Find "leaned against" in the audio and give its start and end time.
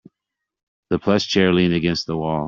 1.53-2.07